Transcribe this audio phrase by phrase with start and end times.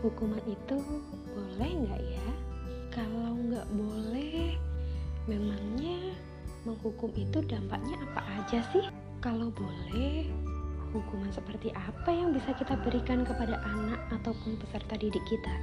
[0.00, 0.76] hukuman itu
[1.36, 2.28] boleh nggak ya?
[2.90, 4.56] Kalau nggak boleh,
[5.28, 6.16] memangnya
[6.64, 8.84] menghukum itu dampaknya apa aja sih?
[9.20, 10.26] Kalau boleh,
[10.90, 15.54] hukuman seperti apa yang bisa kita berikan kepada anak ataupun peserta didik kita?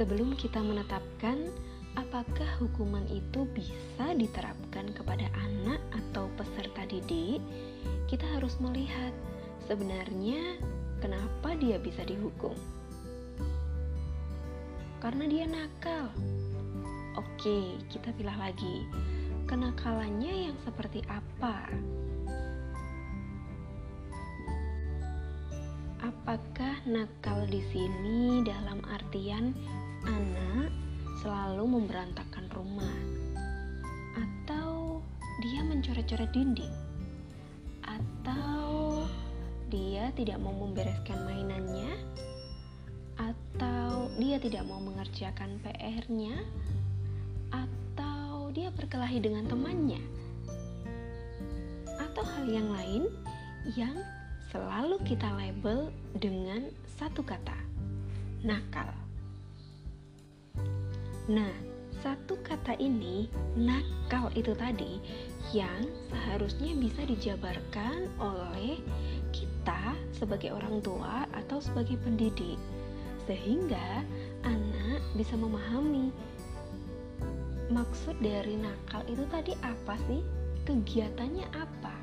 [0.00, 1.52] Sebelum kita menetapkan
[1.92, 7.44] apakah hukuman itu bisa diterapkan kepada anak atau peserta didik,
[8.08, 9.12] kita harus melihat
[9.68, 10.56] sebenarnya
[11.04, 12.56] kenapa dia bisa dihukum.
[15.04, 16.08] Karena dia nakal.
[17.20, 18.88] Oke, kita pilih lagi.
[19.44, 21.68] Kenakalannya yang seperti apa?
[26.00, 29.52] Apakah nakal di sini dalam artian
[30.06, 30.72] anak
[31.20, 32.96] selalu memberantakan rumah,
[34.16, 35.00] atau
[35.44, 36.72] dia mencoret-coret dinding,
[37.84, 39.04] atau
[39.68, 41.92] dia tidak mau membereskan mainannya,
[43.20, 46.40] atau dia tidak mau mengerjakan PR-nya,
[47.52, 50.00] atau dia berkelahi dengan temannya,
[52.00, 53.04] atau hal yang lain
[53.76, 53.96] yang
[54.50, 57.54] selalu kita label dengan satu kata:
[58.42, 58.99] nakal.
[61.30, 61.54] Nah,
[62.02, 64.98] satu kata ini, nakal itu tadi,
[65.54, 68.82] yang seharusnya bisa dijabarkan oleh
[69.30, 72.58] kita sebagai orang tua atau sebagai pendidik,
[73.30, 74.02] sehingga
[74.42, 76.10] anak bisa memahami
[77.70, 80.26] maksud dari nakal itu tadi apa sih?
[80.66, 81.94] Kegiatannya apa?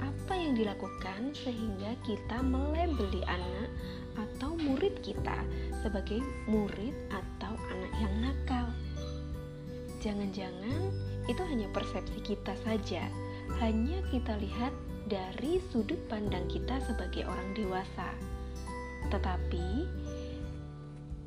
[0.00, 3.68] Apa yang dilakukan sehingga kita melebeli anak
[4.16, 5.44] atau murid kita
[5.84, 7.35] sebagai murid atau
[8.00, 8.66] yang nakal.
[10.04, 10.92] Jangan-jangan
[11.26, 13.08] itu hanya persepsi kita saja,
[13.58, 14.70] hanya kita lihat
[15.06, 18.10] dari sudut pandang kita sebagai orang dewasa.
[19.10, 19.66] Tetapi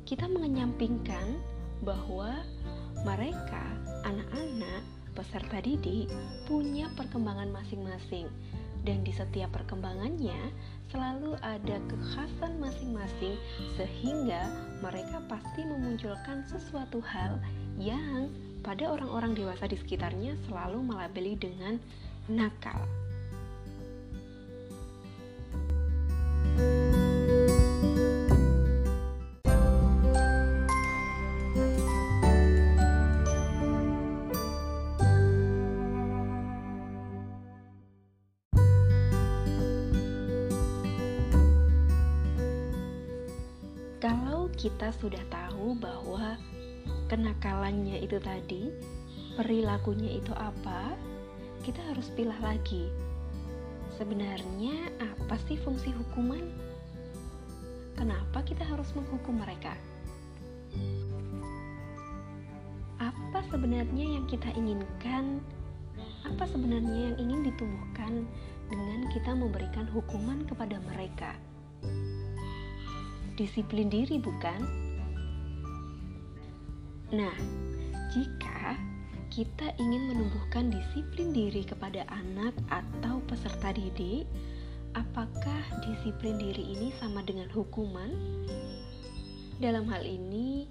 [0.04, 1.38] kita mengenyampingkan
[1.84, 2.44] bahwa
[3.06, 3.64] mereka,
[4.04, 4.82] anak-anak,
[5.16, 6.08] peserta didik,
[6.44, 8.28] punya perkembangan masing-masing
[8.84, 10.36] dan di setiap perkembangannya
[10.90, 13.38] selalu ada kekhasan masing-masing
[13.78, 14.50] sehingga
[14.82, 17.38] mereka pasti memunculkan sesuatu hal
[17.78, 18.28] yang
[18.60, 21.80] pada orang-orang dewasa di sekitarnya selalu melabeli dengan
[22.28, 22.84] nakal.
[26.60, 26.89] Kalau
[44.60, 46.36] kita sudah tahu bahwa
[47.08, 48.68] kenakalannya itu tadi,
[49.32, 50.92] perilakunya itu apa,
[51.64, 52.92] kita harus pilih lagi.
[53.96, 56.44] Sebenarnya apa sih fungsi hukuman?
[57.96, 59.72] Kenapa kita harus menghukum mereka?
[63.00, 65.40] Apa sebenarnya yang kita inginkan?
[66.28, 68.28] Apa sebenarnya yang ingin ditumbuhkan
[68.68, 71.32] dengan kita memberikan hukuman kepada mereka?
[73.40, 74.60] Disiplin diri, bukan?
[77.16, 77.32] Nah,
[78.12, 78.76] jika
[79.32, 84.28] kita ingin menumbuhkan disiplin diri kepada anak atau peserta didik,
[84.92, 88.12] apakah disiplin diri ini sama dengan hukuman?
[89.56, 90.68] Dalam hal ini,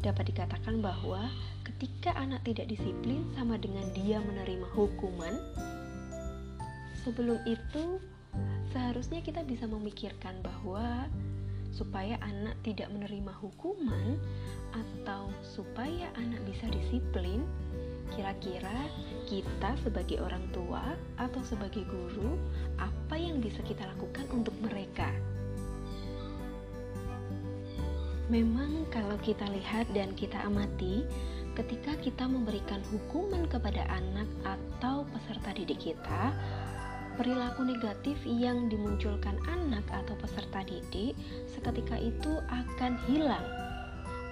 [0.00, 1.28] dapat dikatakan bahwa
[1.68, 5.36] ketika anak tidak disiplin, sama dengan dia menerima hukuman.
[7.04, 8.00] Sebelum itu,
[8.72, 11.06] seharusnya kita bisa memikirkan bahwa
[11.76, 14.16] supaya anak tidak menerima hukuman
[14.72, 17.44] atau supaya anak bisa disiplin,
[18.16, 18.88] kira-kira
[19.28, 22.40] kita sebagai orang tua atau sebagai guru,
[22.80, 25.12] apa yang bisa kita lakukan untuk mereka?
[28.32, 31.06] Memang kalau kita lihat dan kita amati,
[31.54, 36.34] ketika kita memberikan hukuman kepada anak atau peserta didik kita,
[37.16, 41.16] perilaku negatif yang dimunculkan anak atau peserta didik
[41.50, 43.44] seketika itu akan hilang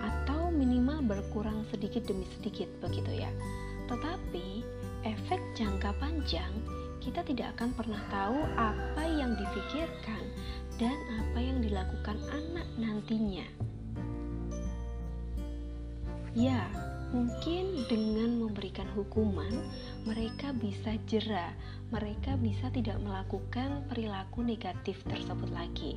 [0.04, 3.32] atau minimal berkurang sedikit demi sedikit begitu ya.
[3.88, 4.64] Tetapi
[5.08, 6.52] efek jangka panjang
[7.00, 10.24] kita tidak akan pernah tahu apa yang difikirkan
[10.80, 13.44] dan apa yang dilakukan anak nantinya.
[16.34, 16.66] Ya,
[17.14, 19.54] Mungkin dengan memberikan hukuman,
[20.02, 21.54] mereka bisa jera,
[21.94, 25.94] mereka bisa tidak melakukan perilaku negatif tersebut lagi.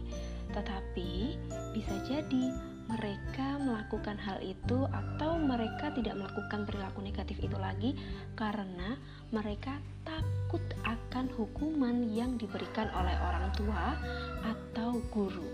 [0.53, 1.33] Tetapi
[1.73, 2.53] bisa jadi
[2.85, 7.97] mereka melakukan hal itu atau mereka tidak melakukan perilaku negatif itu lagi
[8.37, 8.95] karena
[9.33, 9.73] mereka
[10.05, 13.97] takut akan hukuman yang diberikan oleh orang tua
[14.45, 15.49] atau guru.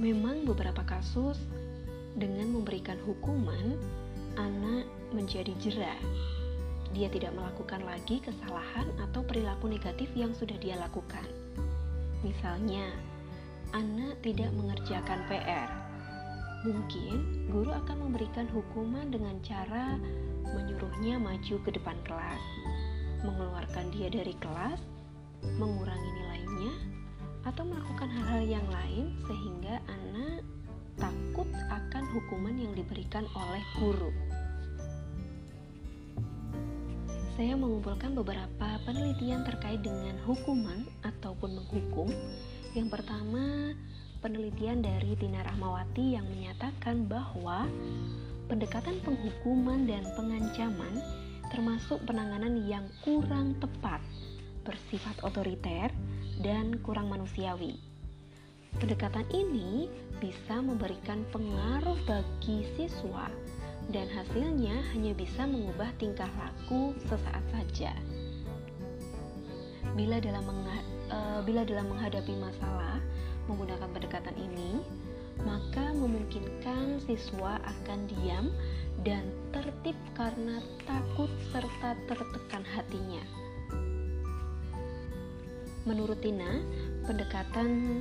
[0.00, 1.36] Memang beberapa kasus
[2.16, 3.76] dengan memberikan hukuman
[4.36, 6.00] anak menjadi jerah.
[6.92, 11.24] Dia tidak melakukan lagi kesalahan atau perilaku negatif yang sudah dia lakukan.
[12.20, 12.92] Misalnya,
[13.72, 15.68] anak tidak mengerjakan PR.
[16.62, 19.98] Mungkin guru akan memberikan hukuman dengan cara
[20.52, 22.44] menyuruhnya maju ke depan kelas,
[23.24, 24.78] mengeluarkan dia dari kelas,
[25.58, 26.72] mengurangi nilainya,
[27.42, 30.46] atau melakukan hal-hal yang lain sehingga anak
[31.02, 34.14] takut akan hukuman yang diberikan oleh guru.
[37.34, 42.06] Saya mengumpulkan beberapa penelitian terkait dengan hukuman ataupun menghukum
[42.72, 43.76] yang pertama,
[44.24, 47.68] penelitian dari Tina Rahmawati yang menyatakan bahwa
[48.48, 51.04] pendekatan penghukuman dan pengancaman
[51.52, 54.00] termasuk penanganan yang kurang tepat,
[54.64, 55.92] bersifat otoriter,
[56.40, 57.91] dan kurang manusiawi.
[58.78, 59.90] Pendekatan ini
[60.22, 63.26] bisa memberikan pengaruh bagi siswa
[63.90, 67.92] dan hasilnya hanya bisa mengubah tingkah laku sesaat saja.
[69.92, 70.46] Bila dalam
[71.10, 73.02] uh, bila dalam menghadapi masalah
[73.50, 74.80] menggunakan pendekatan ini,
[75.42, 78.54] maka memungkinkan siswa akan diam
[79.02, 83.24] dan tertib karena takut serta tertekan hatinya.
[85.82, 86.62] Menurut Tina,
[87.02, 87.98] pendekatan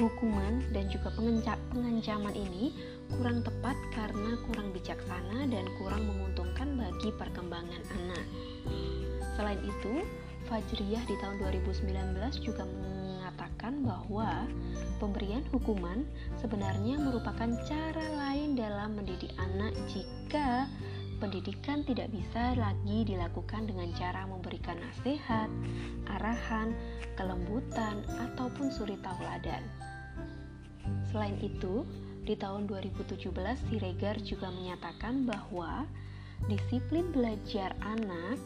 [0.00, 2.72] hukuman dan juga pengancaman ini
[3.12, 8.24] kurang tepat karena kurang bijaksana dan kurang menguntungkan bagi perkembangan anak.
[9.36, 10.04] Selain itu,
[10.48, 14.48] Fajriyah di tahun 2019 juga mengatakan bahwa
[14.98, 16.02] pemberian hukuman
[16.40, 20.66] sebenarnya merupakan cara lain dalam mendidik anak jika
[21.20, 25.52] pendidikan tidak bisa lagi dilakukan dengan cara memberikan nasihat,
[26.08, 26.72] arahan,
[27.14, 29.60] kelembutan, ataupun suri tauladan.
[31.10, 31.82] Selain itu,
[32.22, 33.26] di tahun 2017
[33.66, 35.82] Siregar juga menyatakan bahwa
[36.46, 38.38] disiplin belajar anak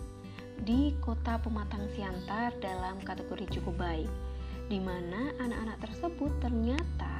[0.64, 4.10] di kota Pematang Siantar dalam kategori cukup baik,
[4.72, 7.14] di mana anak-anak tersebut ternyata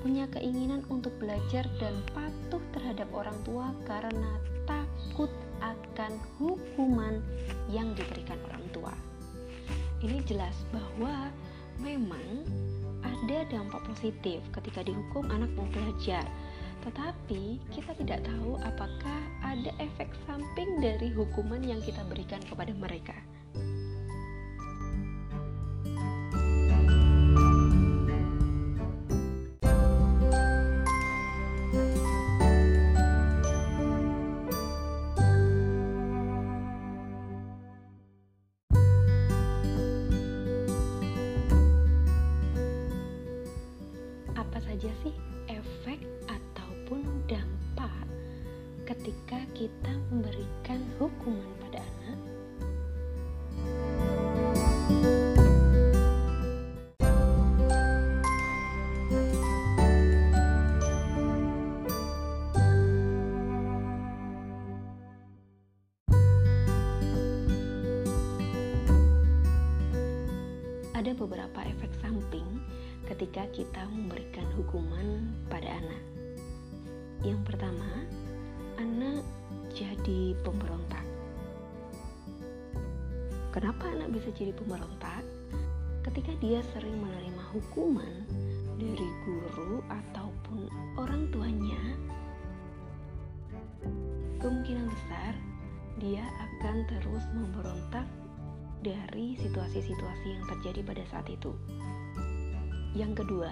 [0.00, 5.28] punya keinginan untuk belajar dan patuh terhadap orang tua karena takut
[5.60, 7.20] akan hukuman
[7.68, 8.94] yang diberikan orang tua.
[10.00, 11.32] Ini jelas bahwa
[11.80, 12.46] memang
[13.24, 16.24] ada dampak positif ketika dihukum anak mau belajar,
[16.84, 23.16] tetapi kita tidak tahu apakah ada efek samping dari hukuman yang kita berikan kepada mereka.
[71.06, 72.58] Ada beberapa efek samping
[73.06, 76.02] ketika kita memberikan hukuman pada anak.
[77.22, 78.02] Yang pertama,
[78.74, 79.22] anak
[79.70, 81.06] jadi pemberontak.
[83.54, 85.22] Kenapa anak bisa jadi pemberontak?
[86.10, 88.26] Ketika dia sering menerima hukuman
[88.74, 90.66] dari guru ataupun
[90.98, 91.82] orang tuanya,
[94.42, 95.38] kemungkinan besar
[96.02, 98.10] dia akan terus memberontak
[98.86, 101.50] dari situasi-situasi yang terjadi pada saat itu.
[102.94, 103.50] Yang kedua,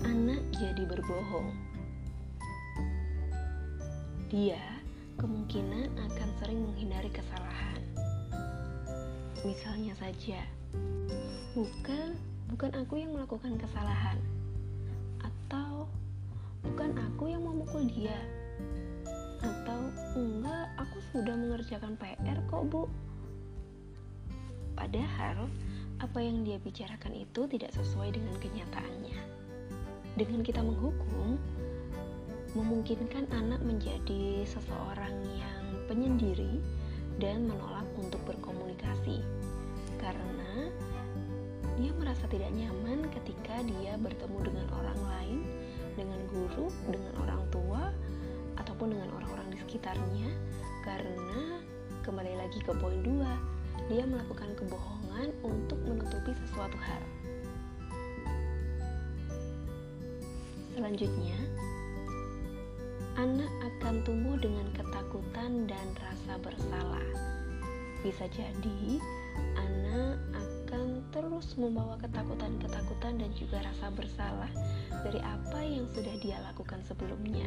[0.00, 1.52] anak jadi berbohong
[4.32, 4.64] dia
[5.20, 7.84] kemungkinan akan sering menghindari kesalahan.
[9.44, 10.40] Misalnya saja,
[11.52, 12.16] bukan
[12.48, 14.16] bukan aku yang melakukan kesalahan,
[15.20, 15.84] atau
[16.64, 18.16] bukan aku yang memukul dia,
[19.44, 19.84] atau
[20.16, 22.88] enggak aku sudah mengerjakan PR kok bu.
[24.74, 25.48] Padahal
[26.02, 29.18] apa yang dia bicarakan itu tidak sesuai dengan kenyataannya.
[30.18, 31.38] Dengan kita menghukum,
[32.52, 36.60] memungkinkan anak menjadi seseorang yang penyendiri
[37.16, 39.24] dan menolak untuk berkomunikasi
[39.96, 40.68] karena
[41.80, 45.40] dia merasa tidak nyaman ketika dia bertemu dengan orang lain,
[45.96, 47.88] dengan guru, dengan orang tua,
[48.60, 50.28] ataupun dengan orang-orang di sekitarnya
[50.84, 51.62] karena
[52.04, 57.02] kembali lagi ke poin 2 dia melakukan kebohongan untuk menutupi sesuatu hal
[60.72, 61.38] selanjutnya
[63.20, 67.06] anak akan tumbuh dengan ketakutan dan rasa bersalah.
[68.00, 68.98] Bisa jadi
[69.54, 74.50] anak akan terus membawa ketakutan-ketakutan dan juga rasa bersalah
[75.04, 77.46] dari apa yang sudah dia lakukan sebelumnya.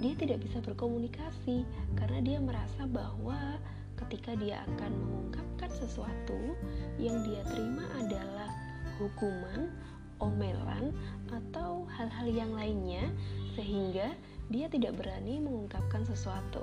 [0.00, 1.62] Dia tidak bisa berkomunikasi
[1.94, 3.60] karena dia merasa bahwa
[4.06, 6.54] ketika dia akan mengungkapkan sesuatu
[6.94, 8.54] yang dia terima adalah
[9.02, 9.74] hukuman,
[10.22, 10.94] omelan,
[11.34, 13.10] atau hal-hal yang lainnya,
[13.58, 14.14] sehingga
[14.46, 16.62] dia tidak berani mengungkapkan sesuatu.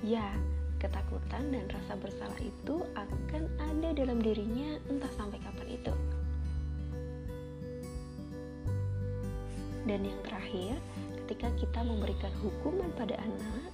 [0.00, 0.32] Ya,
[0.80, 5.94] ketakutan dan rasa bersalah itu akan ada dalam dirinya entah sampai kapan itu.
[9.84, 10.80] Dan yang terakhir,
[11.24, 13.73] ketika kita memberikan hukuman pada anak,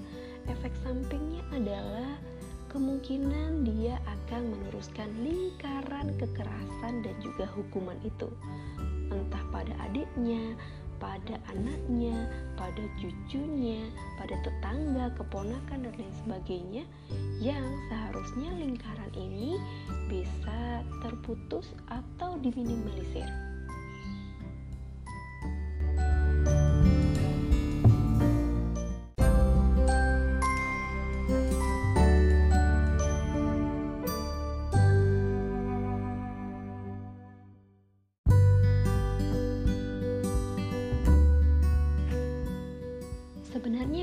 [0.50, 2.18] efek sampingnya adalah
[2.70, 8.30] kemungkinan dia akan meneruskan lingkaran kekerasan dan juga hukuman itu,
[9.10, 10.54] entah pada adiknya,
[11.02, 13.88] pada anaknya, pada cucunya,
[14.20, 16.84] pada tetangga, keponakan, dan lain sebagainya,
[17.40, 19.58] yang seharusnya lingkaran ini
[20.06, 23.49] bisa terputus atau diminimalisir.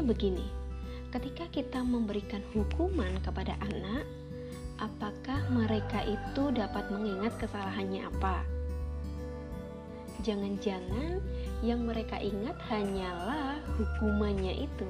[0.08, 0.48] Begini,
[1.12, 4.08] ketika kita memberikan hukuman kepada anak,
[4.80, 8.48] apakah mereka itu dapat mengingat kesalahannya apa?
[10.24, 11.20] Jangan-jangan
[11.62, 14.90] yang mereka ingat hanyalah hukumannya itu.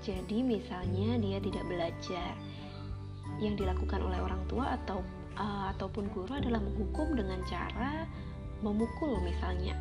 [0.00, 2.32] Jadi misalnya dia tidak belajar,
[3.42, 5.04] yang dilakukan oleh orang tua atau
[5.36, 8.08] uh, ataupun guru adalah menghukum dengan cara
[8.64, 9.76] memukul misalnya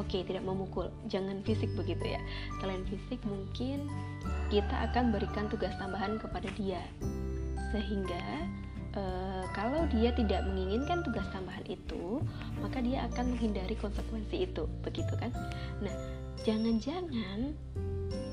[0.00, 2.20] Oke, okay, tidak memukul, jangan fisik begitu ya.
[2.56, 3.84] Selain fisik, mungkin
[4.48, 6.80] kita akan berikan tugas tambahan kepada dia,
[7.68, 8.48] sehingga
[8.96, 9.02] e,
[9.52, 12.24] kalau dia tidak menginginkan tugas tambahan itu,
[12.64, 15.36] maka dia akan menghindari konsekuensi itu, begitu kan?
[15.84, 15.92] Nah,
[16.48, 17.52] jangan-jangan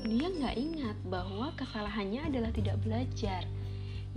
[0.08, 3.44] dia nggak ingat bahwa kesalahannya adalah tidak belajar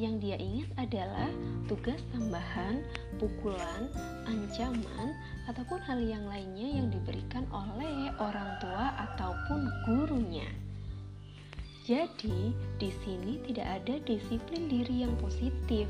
[0.01, 1.29] yang dia ingat adalah
[1.69, 2.81] tugas tambahan,
[3.21, 3.85] pukulan,
[4.25, 5.13] ancaman,
[5.45, 10.49] ataupun hal yang lainnya yang diberikan oleh orang tua ataupun gurunya.
[11.85, 12.49] Jadi,
[12.81, 15.85] di sini tidak ada disiplin diri yang positif.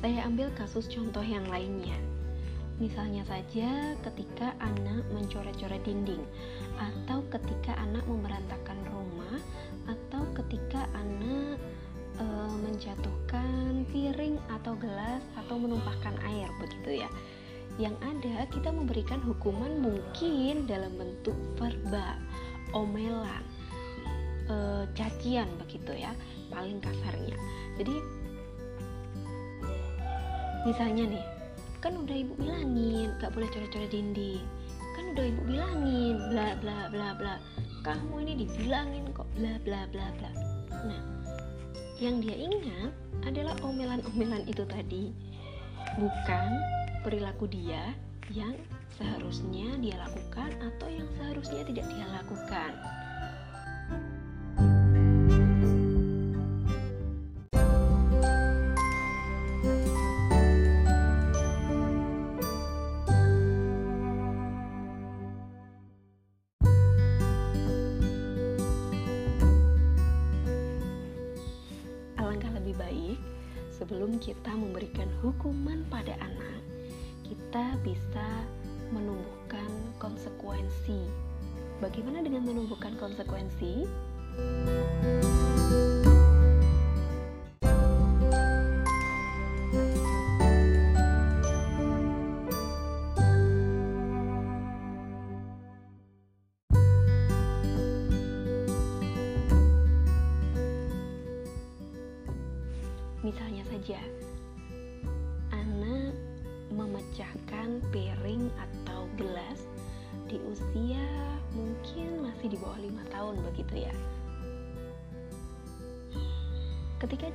[0.00, 1.96] Saya ambil kasus contoh yang lainnya.
[2.78, 6.22] Misalnya saja ketika anak mencoret-coret dinding
[6.78, 8.77] atau ketika anak memberantakan
[12.78, 17.10] menjatuhkan piring atau gelas atau menumpahkan air begitu ya.
[17.74, 22.14] Yang ada kita memberikan hukuman mungkin dalam bentuk verbal
[22.70, 23.42] omelan
[24.46, 26.14] e, cacian begitu ya
[26.54, 27.34] paling kasarnya.
[27.82, 27.98] Jadi
[30.62, 31.24] misalnya nih
[31.82, 34.46] kan udah ibu bilangin gak boleh coret-coret dinding.
[34.94, 37.34] Kan udah ibu bilangin bla bla bla bla.
[37.82, 40.30] Kamu ini dibilangin kok bla bla bla bla.
[40.86, 41.02] Nah
[41.98, 42.94] yang dia ingat
[43.26, 45.10] adalah omelan-omelan itu tadi.
[45.98, 46.48] Bukan
[47.02, 47.94] perilaku dia
[48.30, 48.54] yang
[48.98, 52.76] seharusnya dia lakukan atau yang seharusnya tidak dia lakukan
[80.48, 81.00] konsekuensi.
[81.84, 83.84] Bagaimana dengan menumbuhkan konsekuensi?
[84.38, 85.27] Misalnya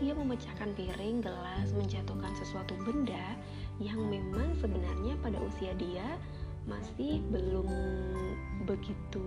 [0.04, 3.40] dia memecahkan piring, gelas, menjatuhkan sesuatu benda
[3.80, 6.20] yang memang sebenarnya pada usia dia
[6.68, 7.68] masih belum
[8.68, 9.24] begitu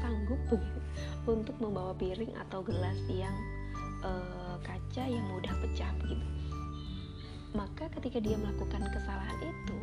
[0.00, 0.80] sanggup begitu
[1.28, 3.36] untuk membawa piring atau gelas yang
[4.00, 6.26] uh, kaca yang mudah pecah begitu.
[7.52, 9.82] Maka ketika dia melakukan kesalahan itu,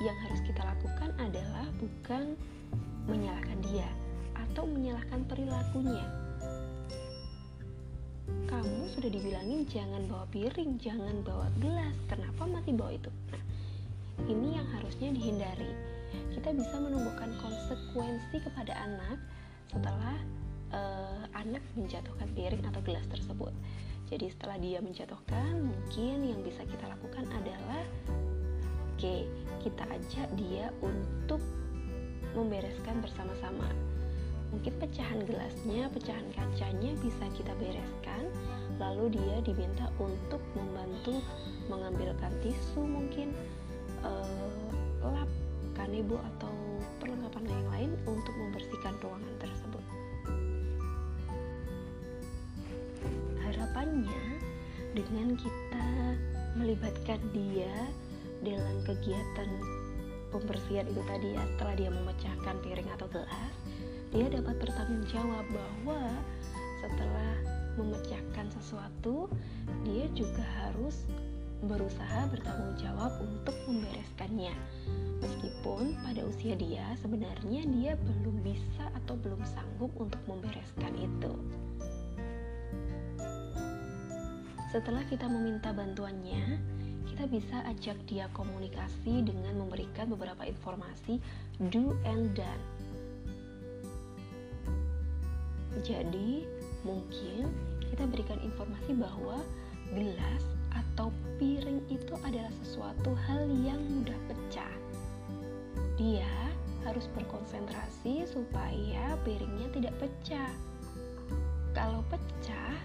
[0.00, 2.36] yang harus kita lakukan adalah bukan
[3.04, 3.88] menyalahkan dia
[4.32, 6.25] atau menyalahkan perilakunya
[8.46, 13.10] kamu sudah dibilangin jangan bawa piring, jangan bawa gelas, kenapa masih bawa itu?
[13.30, 13.42] Nah,
[14.26, 15.72] ini yang harusnya dihindari.
[16.34, 19.18] Kita bisa menumbuhkan konsekuensi kepada anak
[19.70, 20.16] setelah
[20.72, 23.52] uh, anak menjatuhkan piring atau gelas tersebut.
[24.06, 27.82] Jadi setelah dia menjatuhkan, mungkin yang bisa kita lakukan adalah
[28.94, 29.26] oke, okay,
[29.66, 31.42] kita ajak dia untuk
[32.38, 33.66] membereskan bersama-sama
[34.54, 38.30] mungkin pecahan gelasnya, pecahan kacanya bisa kita bereskan
[38.76, 41.18] lalu dia diminta untuk membantu
[41.72, 43.32] mengambilkan tisu mungkin
[44.04, 44.70] uh,
[45.02, 45.30] lap
[45.76, 46.52] kanebo atau
[47.00, 49.84] perlengkapan yang lain untuk membersihkan ruangan tersebut.
[53.44, 54.22] Harapannya
[54.96, 55.86] dengan kita
[56.56, 57.74] melibatkan dia
[58.40, 59.50] dalam kegiatan
[60.32, 63.65] pembersihan itu tadi ya setelah dia memecahkan piring atau gelas
[64.14, 66.00] dia dapat bertanggung jawab bahwa
[66.84, 67.34] setelah
[67.76, 69.28] memecahkan sesuatu,
[69.84, 71.04] dia juga harus
[71.64, 74.52] berusaha bertanggung jawab untuk membereskannya.
[75.24, 81.32] Meskipun pada usia dia sebenarnya dia belum bisa atau belum sanggup untuk membereskan itu.
[84.68, 86.60] Setelah kita meminta bantuannya,
[87.08, 91.16] kita bisa ajak dia komunikasi dengan memberikan beberapa informasi
[91.72, 92.75] do and done
[95.84, 96.44] jadi,
[96.86, 97.50] mungkin
[97.90, 99.40] kita berikan informasi bahwa
[99.92, 104.74] gelas atau piring itu adalah sesuatu hal yang mudah pecah.
[105.96, 106.28] Dia
[106.84, 110.52] harus berkonsentrasi supaya piringnya tidak pecah.
[111.72, 112.76] Kalau pecah,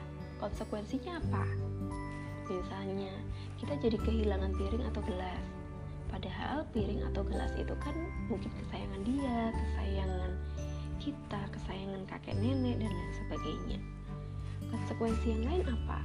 [0.42, 1.46] konsekuensinya apa?
[2.52, 3.14] Misalnya,
[3.62, 5.46] kita jadi kehilangan piring atau gelas.
[6.12, 7.96] Padahal piring atau gelas itu kan
[8.28, 10.32] mungkin kesayangan dia, kesayangan
[11.02, 13.80] kita, kesayangan kakek nenek, dan lain sebagainya.
[14.70, 16.00] Konsekuensi yang lain apa?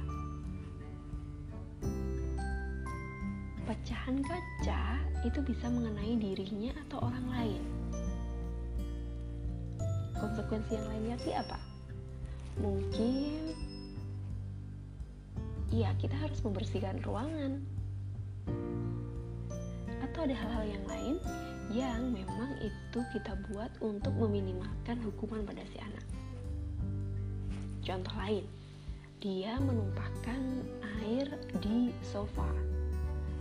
[3.69, 4.83] Pecahan kaca
[5.21, 7.63] itu bisa mengenai dirinya atau orang lain.
[10.17, 11.59] Konsekuensi yang lainnya sih apa?
[12.57, 13.53] Mungkin
[15.69, 17.61] ya kita harus membersihkan ruangan
[19.99, 21.15] atau ada hal-hal yang lain
[21.75, 22.06] yang
[22.61, 26.05] itu kita buat untuk meminimalkan hukuman pada si anak.
[27.85, 28.45] Contoh lain,
[29.17, 30.41] dia menumpahkan
[31.01, 31.25] air
[31.63, 32.47] di sofa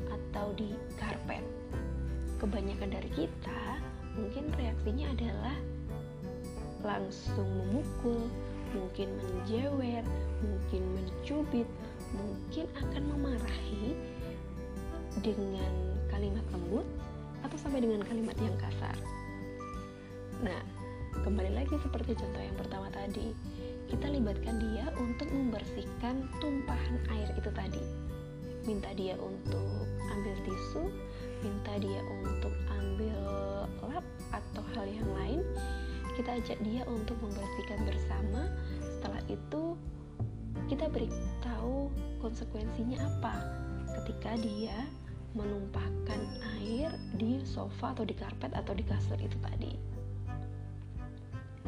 [0.09, 1.45] atau di karpet.
[2.41, 3.81] Kebanyakan dari kita
[4.17, 5.57] mungkin reaksinya adalah
[6.85, 8.29] langsung memukul,
[8.73, 10.05] mungkin menjewer,
[10.41, 11.69] mungkin mencubit,
[12.15, 13.97] mungkin akan memarahi
[15.21, 15.73] dengan
[16.13, 16.87] kalimat lembut
[17.47, 18.99] atau sampai dengan kalimat yang kasar.
[20.43, 20.63] Nah,
[21.23, 23.31] kembali lagi seperti contoh yang pertama tadi,
[23.87, 27.83] kita libatkan dia untuk membersihkan tumpahan air itu tadi.
[28.67, 30.91] Minta dia untuk ambil tisu,
[31.47, 33.21] minta dia untuk ambil
[33.87, 34.03] lap
[34.35, 35.41] atau hal yang lain.
[36.19, 38.51] Kita ajak dia untuk membersihkan bersama.
[38.99, 39.79] Setelah itu,
[40.67, 43.35] kita beritahu konsekuensinya apa
[44.03, 44.75] ketika dia
[45.37, 46.21] menumpahkan
[46.57, 46.89] air
[47.21, 49.73] di sofa atau di karpet atau di kasur itu tadi.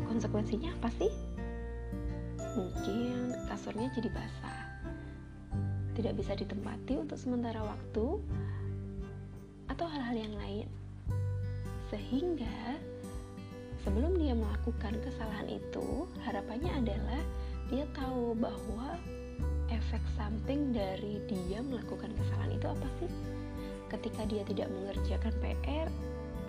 [0.08, 1.12] Konsekuensinya apa sih?
[2.56, 4.60] Mungkin kasurnya jadi basah.
[5.92, 8.06] Tidak bisa ditempati untuk sementara waktu
[9.68, 10.66] atau hal-hal yang lain.
[11.92, 12.80] Sehingga
[13.84, 17.20] sebelum dia melakukan kesalahan itu, harapannya adalah
[17.68, 18.96] dia tahu bahwa
[19.68, 23.10] efek samping dari dia melakukan kesalahan itu apa sih?
[23.88, 25.88] Ketika dia tidak mengerjakan PR,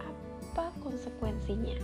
[0.04, 1.80] apa konsekuensinya?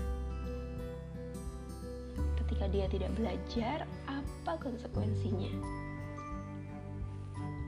[2.43, 5.51] Ketika dia tidak belajar, apa konsekuensinya?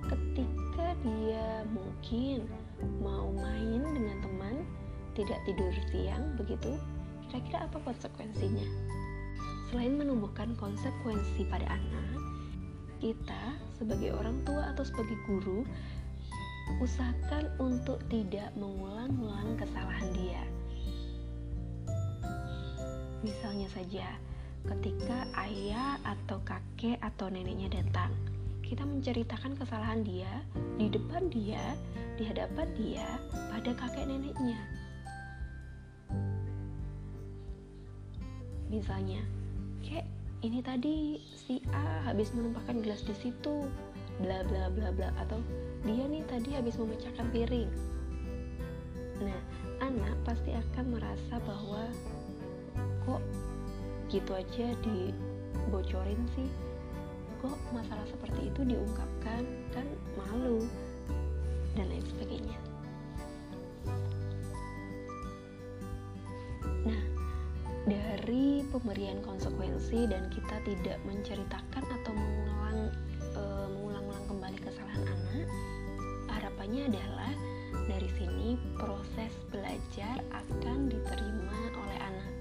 [0.07, 2.47] Ketika dia mungkin
[2.99, 4.55] mau main dengan teman,
[5.15, 6.75] tidak tidur siang, begitu,
[7.27, 8.67] kira-kira apa konsekuensinya?
[9.67, 12.19] Selain menumbuhkan konsekuensi pada anak,
[12.97, 15.61] kita sebagai orang tua atau sebagai guru
[16.83, 20.43] usahakan untuk tidak mengulang-ulang kesalahan dia.
[23.25, 24.07] Misalnya saja,
[24.67, 28.11] ketika ayah atau kakek atau neneknya datang.
[28.67, 30.43] Kita menceritakan kesalahan dia
[30.75, 31.79] di depan dia,
[32.19, 34.59] di hadapan dia, pada kakek neneknya.
[38.67, 39.23] Misalnya,
[39.87, 40.03] kek
[40.43, 43.63] ini tadi si A habis menumpahkan gelas di situ,
[44.21, 45.09] bla bla bla bla.
[45.21, 45.41] Atau
[45.85, 47.69] dia nih tadi habis memecahkan piring.
[49.21, 49.41] Nah,
[49.81, 51.89] anak pasti akan merasa bahwa
[53.07, 53.23] kok
[54.07, 56.49] gitu aja dibocorin sih?
[57.43, 59.43] Kok masalah seperti itu diungkapkan?
[59.73, 60.65] Kan malu
[61.77, 62.57] dan lain sebagainya.
[66.87, 67.01] Nah
[67.87, 72.46] dari pemberian konsekuensi dan kita tidak menceritakan atau mengulang
[76.75, 77.31] adalah
[77.87, 82.31] dari sini proses belajar akan diterima oleh anak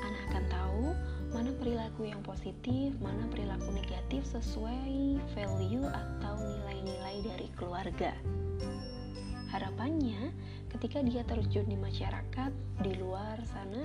[0.00, 0.86] anak akan tahu
[1.28, 8.16] mana perilaku yang positif, mana perilaku negatif sesuai value atau nilai-nilai dari keluarga.
[9.52, 10.32] Harapannya,
[10.72, 12.52] ketika dia terjun di masyarakat,
[12.84, 13.84] di luar sana,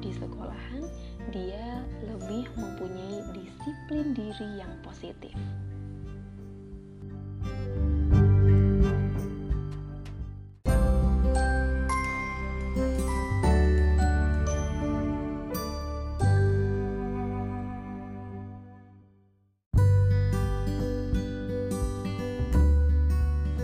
[0.00, 0.84] di sekolahan,
[1.32, 5.36] dia lebih mempunyai disiplin diri yang positif.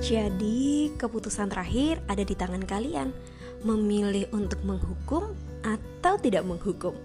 [0.09, 3.13] Jadi, keputusan terakhir ada di tangan kalian,
[3.61, 6.97] memilih untuk menghukum atau tidak menghukum.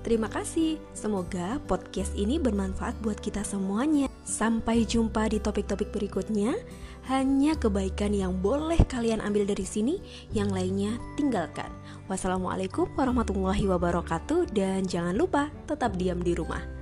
[0.00, 4.08] Terima kasih, semoga podcast ini bermanfaat buat kita semuanya.
[4.24, 6.56] Sampai jumpa di topik-topik berikutnya.
[7.12, 10.00] Hanya kebaikan yang boleh kalian ambil dari sini,
[10.32, 11.68] yang lainnya tinggalkan.
[12.08, 16.77] Wassalamualaikum warahmatullahi wabarakatuh, dan jangan lupa tetap diam di rumah.